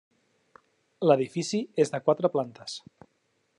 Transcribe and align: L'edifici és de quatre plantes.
L'edifici 1.09 1.61
és 1.85 1.93
de 1.97 2.01
quatre 2.09 2.35
plantes. 2.37 2.81